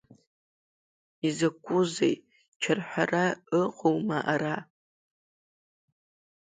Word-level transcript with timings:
Изакәызеи, 1.27 2.15
чарҳәара 2.61 3.25
ыҟоума 3.61 4.19
ара? 4.33 4.55